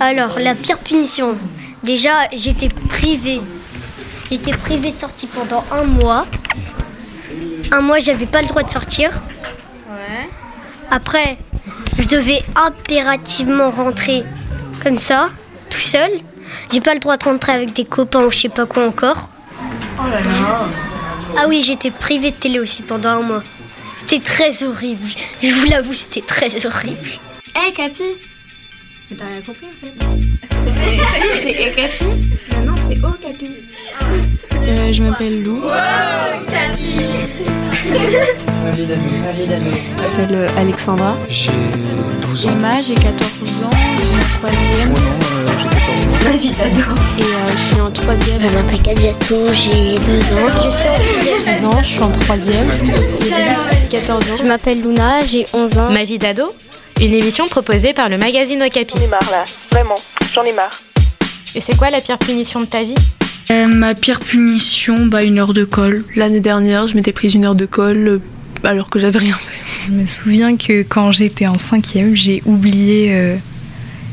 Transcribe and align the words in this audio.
Alors, 0.00 0.38
la 0.38 0.54
pire 0.54 0.78
punition. 0.78 1.36
Déjà, 1.82 2.28
j'étais 2.32 2.68
privée. 2.68 3.40
J'étais 4.30 4.52
privée 4.52 4.92
de 4.92 4.96
sortie 4.96 5.26
pendant 5.26 5.64
un 5.72 5.84
mois. 5.84 6.26
Un 7.72 7.80
mois, 7.80 7.98
j'avais 7.98 8.26
pas 8.26 8.40
le 8.42 8.48
droit 8.48 8.62
de 8.62 8.70
sortir. 8.70 9.10
Ouais. 9.88 10.28
Après, 10.90 11.38
je 11.98 12.06
devais 12.06 12.44
impérativement 12.54 13.70
rentrer 13.70 14.24
comme 14.82 14.98
ça, 14.98 15.30
tout 15.68 15.80
seul. 15.80 16.10
J'ai 16.70 16.80
pas 16.80 16.94
le 16.94 17.00
droit 17.00 17.16
de 17.16 17.24
rentrer 17.24 17.52
avec 17.52 17.72
des 17.72 17.84
copains 17.84 18.24
ou 18.24 18.30
je 18.30 18.38
sais 18.38 18.48
pas 18.48 18.66
quoi 18.66 18.86
encore. 18.86 19.30
Oh 19.98 20.06
là 20.06 20.20
là. 20.20 20.66
Ah 21.36 21.46
oui, 21.48 21.62
j'étais 21.64 21.90
privée 21.90 22.30
de 22.30 22.36
télé 22.36 22.60
aussi 22.60 22.82
pendant 22.82 23.10
un 23.10 23.22
mois. 23.22 23.42
C'était 23.96 24.20
très 24.20 24.62
horrible. 24.62 25.08
Je 25.42 25.52
vous 25.52 25.66
l'avoue, 25.66 25.94
c'était 25.94 26.22
très 26.22 26.64
horrible. 26.64 27.08
Hé, 27.56 27.66
hey, 27.66 27.72
Capi 27.74 28.04
Mais 29.10 29.16
t'as 29.16 29.24
rien 29.26 29.40
compris 29.40 29.66
en 29.66 29.76
fait. 29.80 29.92
si, 31.14 31.22
c'est 31.42 31.50
Hé, 31.50 31.72
Capi. 31.74 32.04
Maintenant, 32.50 32.74
c'est 32.88 32.98
Oh, 33.02 33.14
Capi. 33.20 33.50
Euh, 34.66 34.92
je 34.92 35.02
m'appelle 35.02 35.42
Lou. 35.42 35.62
Wow, 35.62 35.70
Capi 36.46 36.96
Ma 38.64 38.70
vie 38.72 38.86
d'ado, 38.86 39.00
ma 39.24 39.32
vie 39.32 39.46
d'ado. 39.46 39.64
Je 39.70 40.02
m'appelle 40.02 40.34
euh, 40.36 40.48
Alexandra. 40.58 41.16
J'ai 41.30 41.50
12 42.22 42.46
ans. 42.46 42.50
Emma, 42.50 42.82
j'ai 42.82 42.94
14 42.94 43.62
ans, 43.62 43.70
je 43.70 44.04
suis 44.04 44.16
en 44.18 44.38
troisième. 44.38 44.94
Oh 44.94 45.00
non, 45.00 45.38
euh, 45.38 45.46
j'ai 45.58 45.68
14 45.68 46.06
ans. 46.06 46.30
Ma 46.30 46.36
vie 46.36 46.50
d'ado. 46.50 46.94
Et 47.18 47.22
euh, 47.22 47.52
je 47.52 47.58
suis 47.62 47.80
en 47.80 47.90
troisième. 47.90 48.40
Je 48.42 48.54
m'appelle 48.56 48.82
Kadiatou, 48.82 49.36
j'ai 49.54 49.94
2 49.94 49.98
ans. 49.98 50.48
Je 50.64 50.70
suis 50.70 50.88
en 50.88 50.98
6 51.00 51.44
16 51.46 51.64
ans, 51.64 51.80
je 51.82 51.86
suis 51.88 52.02
en 52.02 52.10
troisième. 52.10 52.66
Et 53.22 53.88
14 53.88 54.30
ans. 54.30 54.36
Je 54.38 54.44
m'appelle 54.44 54.82
Luna, 54.82 55.24
j'ai 55.24 55.46
11 55.54 55.78
ans. 55.78 55.90
Ma 55.90 56.04
vie 56.04 56.18
d'ado 56.18 56.54
Une 57.00 57.14
émission 57.14 57.46
proposée 57.46 57.92
par 57.92 58.08
le 58.08 58.18
magazine 58.18 58.60
Okapi. 58.60 58.96
J'en 58.96 59.04
ai 59.04 59.06
marre 59.06 59.30
là, 59.30 59.44
vraiment, 59.70 59.94
j'en 60.34 60.42
ai 60.42 60.52
marre. 60.52 60.70
Et 61.54 61.60
c'est 61.60 61.76
quoi 61.76 61.90
la 61.90 62.00
pire 62.00 62.18
punition 62.18 62.60
de 62.60 62.66
ta 62.66 62.82
vie? 62.82 62.96
Euh, 63.52 63.68
Ma 63.68 63.94
pire 63.94 64.18
punition, 64.18 65.06
bah 65.06 65.22
une 65.22 65.38
heure 65.38 65.54
de 65.54 65.64
colle. 65.64 66.04
L'année 66.16 66.40
dernière, 66.40 66.88
je 66.88 66.96
m'étais 66.96 67.12
prise 67.12 67.34
une 67.34 67.44
heure 67.44 67.54
de 67.54 67.66
colle 67.66 68.08
euh, 68.08 68.18
alors 68.64 68.90
que 68.90 68.98
j'avais 68.98 69.20
rien 69.20 69.36
fait. 69.36 69.86
Je 69.86 69.92
me 69.92 70.06
souviens 70.06 70.56
que 70.56 70.82
quand 70.82 71.12
j'étais 71.12 71.46
en 71.46 71.56
cinquième, 71.56 72.16
j'ai 72.16 72.42
oublié, 72.46 73.14
euh, 73.14 73.36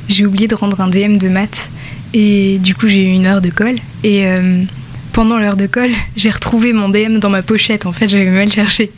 j'ai 0.08 0.25
oublié 0.27 0.47
de 0.47 0.53
rendre 0.55 0.80
un 0.80 0.88
DM 0.88 1.17
de 1.17 1.27
maths 1.27 1.70
et 2.14 2.59
du 2.59 2.75
coup 2.75 2.88
j'ai 2.88 3.02
eu 3.02 3.11
une 3.14 3.25
heure 3.25 3.42
de 3.42 3.49
colle 3.49 3.77
et 4.03 4.27
euh, 4.27 4.61
pendant 5.16 5.38
l'heure 5.38 5.55
de 5.55 5.66
colle, 5.66 5.91
j'ai 6.17 6.30
retrouvé 6.30 6.73
mon 6.73 6.89
DM 6.89 7.19
dans 7.19 7.30
ma 7.30 7.41
pochette. 7.41 7.85
En 7.85 7.94
fait, 7.94 8.09
j'avais 8.09 8.30
mal 8.30 8.52
cherché. 8.52 8.91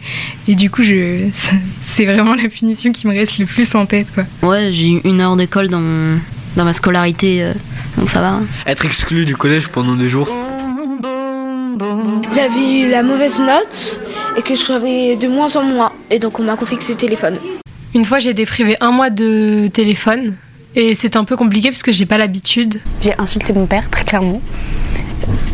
Et 0.48 0.56
du 0.56 0.72
coup, 0.72 0.82
je... 0.82 1.28
c'est 1.84 2.06
vraiment 2.06 2.34
la 2.34 2.50
punition 2.50 2.92
qui 2.92 3.06
me 3.06 3.14
reste 3.14 3.38
le 3.38 3.46
plus 3.46 3.76
en 3.76 3.86
tête. 3.86 4.08
Quoi. 4.16 4.24
Ouais, 4.42 4.72
j'ai 4.72 4.94
eu 4.94 5.02
une 5.04 5.22
heure 5.22 5.36
d'école 5.36 5.70
dans, 5.70 5.80
mon... 5.80 6.18
dans 6.56 6.66
ma 6.66 6.74
scolarité, 6.74 7.44
euh, 7.44 7.54
donc 8.00 8.10
ça 8.10 8.22
va. 8.22 8.40
Être 8.66 8.84
exclu 8.86 9.26
du 9.26 9.36
collège 9.36 9.68
pendant 9.68 9.94
deux 9.94 10.10
jours. 10.10 10.28
J'avais 12.34 12.80
eu 12.82 12.90
la 12.90 13.04
mauvaise 13.04 13.38
note 13.40 14.02
et 14.38 14.42
que 14.42 14.56
je 14.56 14.64
travaillais 14.64 15.18
de 15.18 15.28
moins 15.28 15.56
en 15.56 15.62
moins. 15.62 15.92
Et 16.10 16.18
donc, 16.18 16.40
on 16.40 16.44
m'a 16.44 16.56
confixé 16.56 16.94
le 16.94 16.98
téléphone. 16.98 17.38
Une 17.94 18.06
fois, 18.06 18.18
j'ai 18.18 18.32
été 18.32 18.48
privée 18.48 18.76
un 18.82 18.90
mois 18.90 19.12
de 19.12 19.70
téléphone. 19.72 20.34
Et 20.76 20.96
c'était 20.96 21.18
un 21.18 21.26
peu 21.26 21.36
compliqué 21.36 21.70
parce 21.70 21.84
que 21.84 21.92
j'ai 21.92 22.08
pas 22.08 22.18
l'habitude. 22.18 22.82
J'ai 23.02 23.14
insulté 23.20 23.54
mon 23.54 23.68
père, 23.68 23.90
très 23.92 24.04
clairement. 24.04 24.42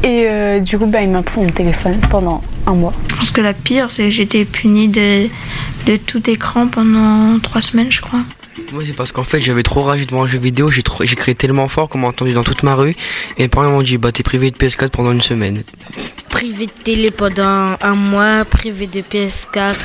Et 0.03 0.27
euh, 0.29 0.59
du 0.59 0.77
coup, 0.77 0.85
bah, 0.85 1.01
il 1.01 1.11
m'a 1.11 1.23
pris 1.23 1.41
mon 1.41 1.49
téléphone 1.49 1.97
pendant 2.09 2.41
un 2.67 2.73
mois. 2.73 2.93
Je 3.09 3.15
pense 3.15 3.31
que 3.31 3.41
la 3.41 3.53
pire, 3.53 3.89
c'est 3.89 4.05
que 4.05 4.09
j'étais 4.09 4.45
punie 4.45 4.87
de, 4.87 5.27
de 5.85 5.95
tout 5.97 6.29
écran 6.29 6.67
pendant 6.67 7.39
trois 7.39 7.61
semaines, 7.61 7.91
je 7.91 8.01
crois. 8.01 8.21
Moi, 8.71 8.83
c'est 8.85 8.95
parce 8.95 9.11
qu'en 9.11 9.23
fait, 9.23 9.39
j'avais 9.41 9.63
trop 9.63 9.81
rage 9.81 10.05
devant 10.05 10.23
un 10.23 10.27
jeu 10.27 10.37
vidéo, 10.37 10.69
j'ai 10.69 10.83
trop... 10.83 11.03
crié 11.03 11.35
tellement 11.35 11.67
fort 11.67 11.89
qu'on 11.89 11.99
m'a 11.99 12.07
entendu 12.07 12.33
dans 12.33 12.43
toute 12.43 12.63
ma 12.63 12.75
rue. 12.75 12.95
Et 13.37 13.43
mes 13.43 13.47
parents 13.47 13.69
m'ont 13.69 13.81
dit, 13.81 13.97
bah, 13.97 14.11
t'es 14.11 14.23
privé 14.23 14.51
de 14.51 14.57
PS4 14.57 14.89
pendant 14.89 15.11
une 15.11 15.21
semaine. 15.21 15.63
Privé 16.29 16.67
de 16.67 16.71
télé 16.71 17.11
pendant 17.11 17.77
un 17.81 17.95
mois, 17.95 18.45
privé 18.45 18.87
de 18.87 19.01
PS4 19.01 19.75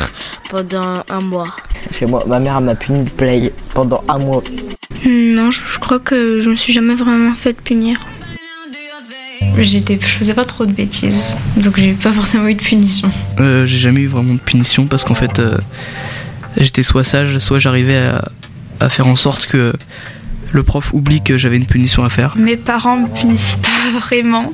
pendant 0.51 1.03
un 1.09 1.21
mois. 1.21 1.55
Chez 1.93 2.07
moi, 2.07 2.25
ma 2.27 2.39
mère 2.39 2.61
m'a 2.61 2.75
puni 2.75 3.05
de 3.05 3.11
play 3.11 3.53
pendant 3.75 4.03
un 4.09 4.19
mois. 4.19 4.43
Non, 5.07 5.51
je, 5.51 5.61
je 5.65 5.79
crois 5.79 5.99
que 5.99 6.41
je 6.41 6.51
me 6.51 6.57
suis 6.57 6.73
jamais 6.73 6.95
vraiment 6.95 7.35
fait 7.35 7.55
punir. 7.55 8.05
J'étais, 9.63 9.99
je 10.01 10.07
faisais 10.07 10.35
pas 10.35 10.45
trop 10.45 10.67
de 10.67 10.73
bêtises, 10.73 11.37
donc 11.57 11.79
j'ai 11.79 11.93
pas 11.93 12.13
forcément 12.13 12.47
eu 12.49 12.55
de 12.55 12.63
punition. 12.63 13.11
Euh, 13.41 13.67
j'ai 13.67 13.79
jamais 13.79 14.01
eu 14.01 14.07
vraiment 14.07 14.35
de 14.35 14.39
punition 14.39 14.87
parce 14.87 15.05
qu'en 15.05 15.15
fait, 15.15 15.39
euh, 15.39 15.59
j'étais 16.57 16.83
soit 16.83 17.05
sage, 17.05 17.39
soit 17.39 17.59
j'arrivais 17.59 17.99
à, 17.99 18.31
à, 18.81 18.89
faire 18.89 19.09
en 19.09 19.17
sorte 19.17 19.47
que 19.47 19.73
le 20.53 20.63
prof 20.63 20.95
oublie 20.95 21.23
que 21.23 21.37
j'avais 21.37 21.57
une 21.57 21.67
punition 21.67 22.05
à 22.05 22.11
faire. 22.11 22.35
Mes 22.37 22.57
parents 22.57 22.97
me 22.97 23.09
punissent 23.09 23.57
pas 23.63 23.99
vraiment, 23.99 24.53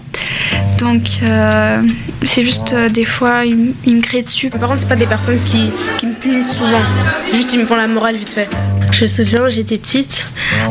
donc 0.78 1.18
euh, 1.22 1.82
c'est 2.24 2.42
juste 2.42 2.72
euh, 2.72 2.88
des 2.88 3.04
fois 3.04 3.44
ils, 3.44 3.74
ils, 3.86 3.96
me 3.96 4.00
crient 4.00 4.22
dessus. 4.22 4.50
Mes 4.52 4.58
parents 4.58 4.76
c'est 4.76 4.88
pas 4.88 4.96
des 4.96 5.06
personnes 5.06 5.38
qui, 5.44 5.70
qui, 5.98 6.06
me 6.06 6.14
punissent 6.14 6.52
souvent, 6.52 6.82
juste 7.32 7.52
ils 7.52 7.60
me 7.60 7.66
font 7.66 7.76
la 7.76 7.88
morale 7.88 8.16
vite 8.16 8.32
fait. 8.32 8.48
Je 8.90 9.02
me 9.02 9.08
souviens, 9.08 9.48
j'étais 9.48 9.78
petite, 9.78 10.26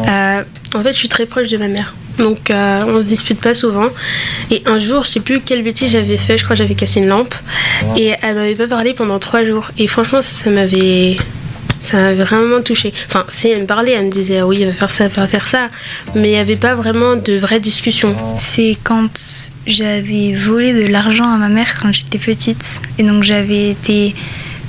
euh, 0.08 0.44
en 0.76 0.84
fait 0.84 0.94
je 0.94 0.98
suis 0.98 1.10
très 1.10 1.26
proche 1.26 1.50
de 1.50 1.58
ma 1.58 1.68
mère. 1.68 1.94
Donc 2.18 2.52
euh, 2.52 2.82
on 2.88 3.02
se 3.02 3.08
dispute 3.08 3.40
pas 3.40 3.54
souvent. 3.54 3.90
Et 4.52 4.62
un 4.66 4.80
jour, 4.80 5.04
je 5.04 5.10
sais 5.10 5.20
plus 5.20 5.42
quelle 5.42 5.64
bêtise 5.64 5.92
j'avais 5.92 6.18
fait, 6.18 6.38
je 6.38 6.44
crois 6.44 6.56
que 6.56 6.62
j'avais 6.62 6.76
cassé 6.76 7.00
une 7.00 7.08
lampe. 7.08 7.34
Et 7.98 8.14
elle 8.22 8.36
m'avait 8.36 8.56
pas 8.56 8.68
parlé 8.68 8.94
pendant 8.94 9.20
trois 9.20 9.46
jours. 9.46 9.72
Et 9.78 9.88
franchement, 9.88 10.22
ça, 10.22 10.44
ça 10.46 10.50
m'avait. 10.50 11.18
Ça 11.82 11.98
m'avait 11.98 12.24
vraiment 12.24 12.62
touché. 12.62 12.94
Enfin, 13.08 13.26
si 13.28 13.50
elle 13.50 13.64
me 13.64 13.66
parlait, 13.66 13.92
elle 13.92 14.06
me 14.06 14.10
disait 14.10 14.42
oui, 14.42 14.62
elle 14.62 14.70
va 14.70 14.74
faire 14.74 14.90
ça, 14.90 15.04
elle 15.04 15.12
va 15.12 15.28
faire 15.28 15.50
ça. 15.50 15.70
Mais 16.16 16.30
il 16.30 16.32
n'y 16.32 16.38
avait 16.38 16.56
pas 16.56 16.76
vraiment 16.76 17.18
de 17.18 17.34
vraie 17.34 17.60
discussion. 17.60 18.16
C'est 18.40 18.78
quand 18.86 19.10
j'avais 19.68 20.32
volé 20.34 20.72
de 20.72 20.88
l'argent 20.88 21.30
à 21.30 21.36
ma 21.36 21.50
mère 21.50 21.78
quand 21.82 21.92
j'étais 21.92 22.20
petite. 22.20 22.82
Et 23.00 23.04
donc 23.04 23.24
j'avais 23.24 23.72
été 23.72 24.16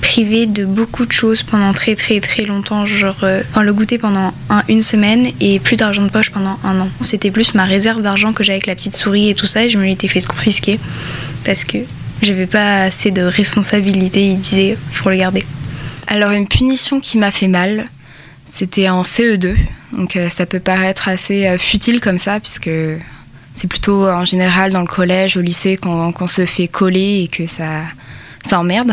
privée 0.05 0.45
de 0.45 0.67
beaucoup 0.67 1.07
de 1.07 1.13
choses 1.13 1.43
pendant 1.43 1.73
très 1.73 1.95
très 1.95 2.21
très 2.21 2.45
longtemps, 2.45 2.85
genre 2.85 3.17
euh, 3.23 3.43
le 3.59 3.73
goûter 3.73 3.97
pendant 3.97 4.35
un, 4.51 4.63
une 4.69 4.83
semaine 4.83 5.29
et 5.41 5.59
plus 5.59 5.77
d'argent 5.77 6.03
de 6.03 6.11
poche 6.11 6.31
pendant 6.31 6.59
un 6.63 6.79
an. 6.79 6.89
C'était 7.01 7.31
plus 7.31 7.55
ma 7.55 7.65
réserve 7.65 8.03
d'argent 8.03 8.35
que 8.35 8.45
j'avais 8.45 8.57
avec 8.57 8.67
la 8.67 8.75
petite 8.75 8.95
souris 8.95 9.31
et 9.31 9.35
tout 9.35 9.47
ça 9.47 9.65
et 9.65 9.71
je 9.71 9.79
me 9.79 9.85
l'étais 9.85 10.09
fait 10.09 10.21
confisquer 10.21 10.79
parce 11.43 11.65
que 11.65 11.79
j'avais 12.21 12.47
pas 12.47 12.83
assez 12.83 13.13
de 13.13 13.23
responsabilité, 13.23 14.27
il 14.27 14.41
disait 14.41 14.77
faut 14.93 15.09
le 15.09 15.17
garder. 15.17 15.43
Alors 16.07 16.33
une 16.33 16.49
punition 16.49 17.01
qui 17.01 17.17
m'a 17.17 17.31
fait 17.31 17.49
mal, 17.49 17.87
c'était 18.45 18.91
en 18.91 19.03
CE2, 19.03 19.57
donc 19.95 20.17
euh, 20.17 20.29
ça 20.29 20.45
peut 20.45 20.61
paraître 20.61 21.09
assez 21.09 21.47
euh, 21.47 21.57
futile 21.57 22.03
comme 22.03 22.19
ça 22.19 22.41
puisque 22.41 22.71
c'est 23.55 23.69
plutôt 23.69 24.07
en 24.07 24.27
général 24.27 24.71
dans 24.71 24.83
le 24.83 24.87
collège, 24.87 25.39
au 25.39 25.41
lycée 25.41 25.79
qu'on 25.79 26.13
qu 26.13 26.29
se 26.29 26.45
fait 26.45 26.69
coller 26.69 27.23
et 27.25 27.29
que 27.29 27.47
ça, 27.47 27.85
ça 28.45 28.61
emmerde. 28.61 28.93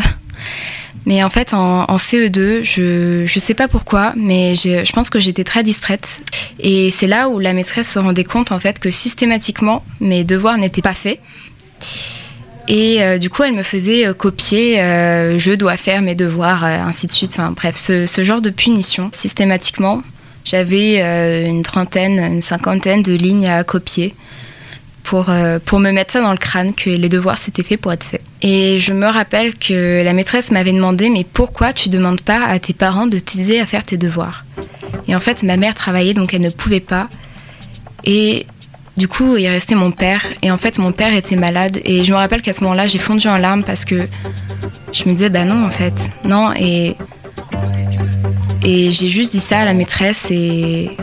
Mais 1.04 1.22
en 1.24 1.30
fait, 1.30 1.52
en, 1.52 1.84
en 1.84 1.96
CE2, 1.96 2.62
je 2.62 3.22
ne 3.22 3.40
sais 3.40 3.54
pas 3.54 3.66
pourquoi, 3.66 4.12
mais 4.16 4.54
je, 4.54 4.84
je 4.84 4.92
pense 4.92 5.10
que 5.10 5.18
j'étais 5.18 5.44
très 5.44 5.62
distraite. 5.62 6.22
Et 6.60 6.90
c'est 6.90 7.08
là 7.08 7.28
où 7.28 7.38
la 7.38 7.52
maîtresse 7.52 7.90
se 7.90 7.98
rendait 7.98 8.24
compte 8.24 8.52
en 8.52 8.58
fait 8.58 8.78
que 8.78 8.90
systématiquement, 8.90 9.84
mes 10.00 10.24
devoirs 10.24 10.58
n'étaient 10.58 10.82
pas 10.82 10.94
faits. 10.94 11.18
Et 12.68 13.02
euh, 13.02 13.18
du 13.18 13.28
coup, 13.28 13.42
elle 13.42 13.54
me 13.54 13.62
faisait 13.62 14.06
euh, 14.06 14.14
copier, 14.14 14.80
euh, 14.80 15.38
je 15.38 15.52
dois 15.52 15.76
faire 15.76 16.00
mes 16.00 16.14
devoirs, 16.14 16.64
ainsi 16.64 17.06
de 17.06 17.12
suite. 17.12 17.32
Enfin 17.32 17.50
bref, 17.50 17.76
ce, 17.76 18.06
ce, 18.06 18.22
genre 18.22 18.40
de 18.40 18.50
punition, 18.50 19.08
systématiquement, 19.12 20.02
j'avais 20.44 21.46
une 21.48 21.62
trentaine, 21.62 22.18
une 22.18 22.42
cinquantaine 22.42 23.02
de 23.02 23.12
lignes 23.12 23.48
à 23.48 23.62
copier 23.64 24.14
pour, 25.02 25.26
euh, 25.28 25.58
pour 25.64 25.80
me 25.80 25.90
mettre 25.90 26.12
ça 26.12 26.20
dans 26.20 26.32
le 26.32 26.38
crâne, 26.38 26.74
que 26.74 26.90
les 26.90 27.08
devoirs 27.08 27.38
s'étaient 27.38 27.62
faits 27.62 27.80
pour 27.80 27.92
être 27.92 28.04
faits. 28.04 28.22
Et 28.40 28.78
je 28.78 28.92
me 28.92 29.06
rappelle 29.06 29.54
que 29.54 30.02
la 30.02 30.12
maîtresse 30.12 30.50
m'avait 30.50 30.72
demandé 30.72 31.10
mais 31.10 31.24
pourquoi 31.24 31.72
tu 31.72 31.88
demandes 31.88 32.20
pas 32.20 32.44
à 32.44 32.58
tes 32.58 32.72
parents 32.72 33.06
de 33.06 33.18
t'aider 33.18 33.58
à 33.60 33.66
faire 33.66 33.84
tes 33.84 33.96
devoirs? 33.96 34.44
Et 35.08 35.14
en 35.14 35.20
fait, 35.20 35.42
ma 35.42 35.56
mère 35.56 35.74
travaillait 35.74 36.14
donc 36.14 36.34
elle 36.34 36.40
ne 36.40 36.50
pouvait 36.50 36.80
pas. 36.80 37.08
Et 38.04 38.46
du 38.96 39.08
coup, 39.08 39.36
il 39.36 39.48
restait 39.48 39.74
mon 39.74 39.90
père. 39.90 40.24
Et 40.42 40.50
en 40.50 40.58
fait, 40.58 40.78
mon 40.78 40.92
père 40.92 41.14
était 41.14 41.36
malade. 41.36 41.80
Et 41.84 42.04
je 42.04 42.12
me 42.12 42.16
rappelle 42.16 42.42
qu'à 42.42 42.52
ce 42.52 42.62
moment-là, 42.64 42.86
j'ai 42.86 42.98
fondu 42.98 43.26
en 43.28 43.38
larmes 43.38 43.64
parce 43.64 43.84
que 43.84 44.06
je 44.92 45.04
me 45.08 45.12
disais 45.12 45.30
bah 45.30 45.44
non 45.44 45.64
en 45.64 45.70
fait, 45.70 46.10
non. 46.24 46.52
Et 46.52 46.96
et 48.64 48.92
j'ai 48.92 49.08
juste 49.08 49.32
dit 49.32 49.40
ça 49.40 49.60
à 49.60 49.64
la 49.64 49.74
maîtresse 49.74 50.30
et 50.30 50.96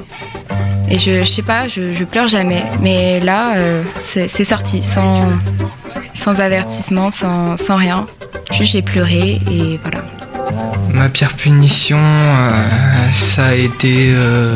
et 0.89 0.99
je, 0.99 1.19
je 1.19 1.23
sais 1.23 1.41
pas, 1.41 1.67
je, 1.67 1.93
je, 1.93 2.03
pleure 2.03 2.27
jamais. 2.27 2.63
Mais 2.81 3.19
là, 3.19 3.55
euh, 3.55 3.83
c'est 3.99 4.27
sorti 4.43 4.81
sans, 4.81 5.29
sans 6.15 6.41
avertissement, 6.41 7.11
sans, 7.11 7.57
sans 7.57 7.75
rien. 7.75 8.07
Juste 8.51 8.73
j'ai 8.73 8.81
pleuré 8.81 9.39
et 9.51 9.79
voilà. 9.81 10.03
Ma 10.93 11.09
pire 11.09 11.35
punition, 11.35 11.99
euh, 11.99 12.51
ça 13.13 13.47
a 13.47 13.53
été 13.53 14.11
euh, 14.13 14.55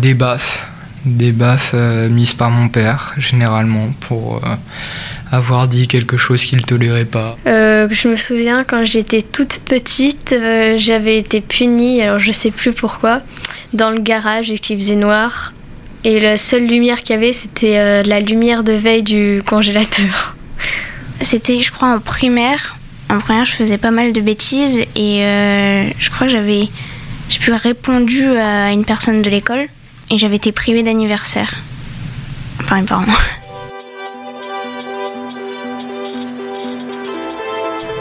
des 0.00 0.14
baffes. 0.14 0.66
Des 1.04 1.30
baffes 1.30 1.70
euh, 1.74 2.08
mises 2.08 2.34
par 2.34 2.50
mon 2.50 2.68
père, 2.68 3.14
généralement, 3.18 3.90
pour 4.00 4.36
euh, 4.44 4.56
avoir 5.30 5.68
dit 5.68 5.86
quelque 5.86 6.16
chose 6.16 6.44
qu'il 6.44 6.58
ne 6.58 6.64
tolérait 6.64 7.04
pas. 7.04 7.36
Euh, 7.46 7.86
je 7.90 8.08
me 8.08 8.16
souviens 8.16 8.64
quand 8.64 8.84
j'étais 8.84 9.22
toute 9.22 9.60
petite, 9.64 10.32
euh, 10.32 10.74
j'avais 10.78 11.16
été 11.16 11.40
punie, 11.40 12.02
alors 12.02 12.18
je 12.18 12.32
sais 12.32 12.50
plus 12.50 12.72
pourquoi, 12.72 13.20
dans 13.76 13.90
le 13.90 14.00
garage 14.00 14.50
et 14.50 14.58
qu'il 14.58 14.78
faisait 14.78 14.96
noir. 14.96 15.52
Et 16.04 16.20
la 16.20 16.36
seule 16.36 16.66
lumière 16.66 17.00
qu'il 17.00 17.10
y 17.10 17.18
avait, 17.18 17.32
c'était 17.32 17.78
euh, 17.78 18.02
la 18.02 18.20
lumière 18.20 18.64
de 18.64 18.72
veille 18.72 19.02
du 19.02 19.42
congélateur. 19.46 20.36
C'était, 21.20 21.62
je 21.62 21.72
crois, 21.72 21.88
en 21.88 21.98
primaire. 21.98 22.76
En 23.10 23.18
primaire, 23.20 23.44
je 23.44 23.52
faisais 23.52 23.78
pas 23.78 23.90
mal 23.90 24.12
de 24.12 24.20
bêtises 24.20 24.80
et 24.94 25.24
euh, 25.24 25.88
je 25.98 26.10
crois 26.10 26.26
que 26.26 26.32
j'avais, 26.32 26.68
j'ai 27.28 27.38
pu 27.38 27.52
répondu 27.52 28.26
à 28.36 28.72
une 28.72 28.84
personne 28.84 29.22
de 29.22 29.30
l'école 29.30 29.66
et 30.10 30.18
j'avais 30.18 30.36
été 30.36 30.52
privée 30.52 30.82
d'anniversaire 30.82 31.54
par 32.68 32.78
mes 32.78 32.84
parents. 32.84 33.04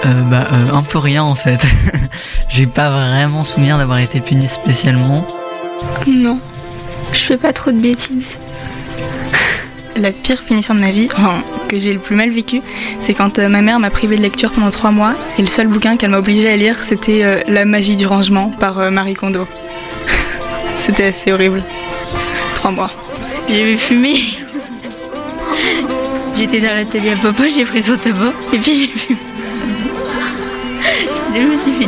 Euh, 0.06 0.22
bah, 0.30 0.42
euh, 0.54 0.74
un 0.74 0.84
peu 0.84 1.00
rien 1.00 1.24
en 1.24 1.34
fait. 1.34 1.66
J'ai 2.50 2.68
pas 2.68 2.90
vraiment 2.90 3.42
souvenir 3.42 3.78
d'avoir 3.78 3.98
été 3.98 4.20
puni 4.20 4.48
spécialement. 4.48 5.26
Non, 6.08 6.40
je 7.14 7.20
fais 7.20 7.38
pas 7.38 7.52
trop 7.52 7.72
de 7.72 7.82
bêtises. 7.82 8.20
La 9.96 10.12
pire 10.12 10.40
punition 10.46 10.76
de 10.76 10.82
ma 10.82 10.92
vie, 10.92 11.10
enfin, 11.12 11.40
que 11.68 11.80
j'ai 11.80 11.94
le 11.94 12.00
plus 12.00 12.16
mal 12.16 12.30
vécu, 12.30 12.62
c'est 13.02 13.14
quand 13.14 13.40
euh, 13.40 13.48
ma 13.48 13.62
mère 13.62 13.80
m'a 13.80 13.90
privé 13.90 14.18
de 14.18 14.22
lecture 14.22 14.52
pendant 14.52 14.70
trois 14.70 14.92
mois 14.92 15.14
et 15.40 15.42
le 15.42 15.48
seul 15.48 15.68
bouquin 15.68 15.98
qu'elle 15.98 16.12
m'a 16.12 16.20
obligé 16.20 16.50
à 16.50 16.58
lire, 16.58 16.78
c'était 16.84 17.24
euh, 17.24 17.42
La 17.48 17.66
magie 17.66 17.96
du 17.96 18.06
rangement 18.06 18.52
par 18.52 18.78
euh, 18.80 18.92
Marie 18.92 19.16
Kondo. 19.16 19.48
c'était 20.78 21.08
assez 21.08 21.32
horrible. 21.32 21.64
Trois 22.54 22.72
mois. 22.72 22.90
J'ai 23.50 23.78
fumé. 23.78 24.16
J'étais 26.36 26.60
dans 26.60 26.76
l'atelier 26.76 27.12
à 27.12 27.16
papa, 27.16 27.48
j'ai 27.50 27.64
pris 27.64 27.82
son 27.82 27.96
tabac 27.96 28.34
et 28.54 28.60
puis 28.60 28.76
j'ai 28.76 29.00
fumé. 29.00 29.20
Je 31.36 31.42
me 31.42 31.56
suis 31.56 31.72
fait. 31.74 31.86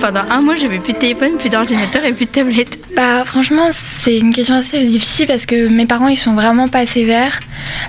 Pendant 0.00 0.20
un 0.30 0.40
mois, 0.42 0.54
j'avais 0.54 0.78
plus 0.78 0.92
de 0.92 0.98
téléphone, 0.98 1.36
plus 1.38 1.48
d'ordinateur 1.48 2.04
et 2.04 2.12
plus 2.12 2.26
de 2.26 2.30
tablette. 2.30 2.78
Bah 2.94 3.24
franchement, 3.24 3.66
c'est 3.72 4.18
une 4.18 4.32
question 4.32 4.54
assez 4.54 4.84
difficile 4.84 5.26
parce 5.26 5.44
que 5.44 5.66
mes 5.68 5.86
parents, 5.86 6.08
ils 6.08 6.16
sont 6.16 6.34
vraiment 6.34 6.68
pas 6.68 6.86
sévères. 6.86 7.40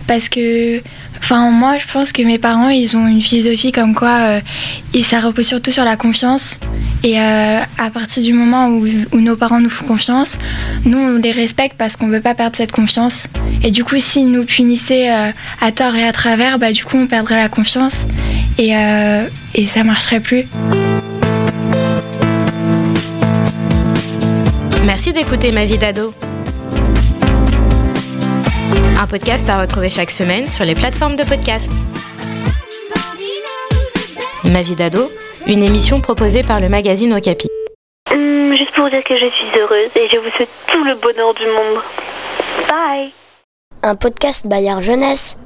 Parce 0.07 0.27
que, 0.27 0.77
enfin 1.19 1.51
moi, 1.51 1.77
je 1.77 1.85
pense 1.91 2.11
que 2.11 2.23
mes 2.23 2.39
parents, 2.39 2.69
ils 2.69 2.97
ont 2.97 3.07
une 3.07 3.21
philosophie 3.21 3.71
comme 3.71 3.93
quoi, 3.93 4.17
euh, 4.21 4.39
et 4.93 5.03
ça 5.03 5.19
repose 5.19 5.45
surtout 5.45 5.71
sur 5.71 5.85
la 5.85 5.97
confiance. 5.97 6.59
Et 7.03 7.19
euh, 7.19 7.59
à 7.77 7.89
partir 7.91 8.23
du 8.23 8.33
moment 8.33 8.69
où, 8.69 8.87
nos 9.19 9.35
parents 9.35 9.59
nous 9.59 9.69
font 9.69 9.85
confiance, 9.85 10.39
nous, 10.83 10.97
on 10.97 11.17
les 11.17 11.31
respecte 11.31 11.75
parce 11.77 11.95
qu'on 11.95 12.07
veut 12.07 12.21
pas 12.21 12.33
perdre 12.33 12.55
cette 12.55 12.71
confiance. 12.71 13.27
Et 13.63 13.69
du 13.69 13.83
coup, 13.83 13.99
s'ils 13.99 14.31
nous 14.31 14.45
punissaient 14.45 15.11
euh, 15.11 15.31
à 15.61 15.71
tort 15.71 15.95
et 15.95 16.03
à 16.03 16.11
travers, 16.11 16.57
bah 16.57 16.71
du 16.71 16.83
coup, 16.83 16.97
on 16.97 17.05
perdrait 17.05 17.35
la 17.37 17.49
confiance. 17.49 18.07
Et, 18.57 18.75
euh, 18.75 19.27
et 19.53 19.67
ça 19.67 19.83
marcherait 19.83 20.21
plus. 20.21 20.45
Merci 24.87 25.11
d'écouter 25.11 25.51
Ma 25.51 25.65
vie 25.65 25.77
d'ado. 25.77 26.13
Un 28.97 29.05
podcast 29.05 29.49
à 29.49 29.59
retrouver 29.59 29.89
chaque 29.89 30.11
semaine 30.11 30.47
sur 30.47 30.63
les 30.63 30.75
plateformes 30.75 31.17
de 31.17 31.23
podcast. 31.23 31.69
Ma 34.53 34.61
vie 34.61 34.75
d'ado, 34.75 35.09
une 35.45 35.61
émission 35.61 35.99
proposée 35.99 36.41
par 36.41 36.61
le 36.61 36.69
magazine 36.69 37.13
Okapi. 37.13 37.49
Hum, 38.13 38.55
juste 38.55 38.73
pour 38.77 38.89
dire 38.89 39.03
que 39.03 39.17
je 39.17 39.29
suis 39.29 39.59
heureuse 39.59 39.91
et 39.97 40.07
je 40.09 40.19
vous 40.19 40.31
souhaite 40.37 40.55
tout 40.71 40.83
le 40.85 40.95
bonheur 40.95 41.33
du 41.33 41.45
monde. 41.47 41.83
Bye 42.69 43.11
Un 43.83 43.95
podcast 43.97 44.47
Bayard 44.47 44.81
Jeunesse. 44.81 45.37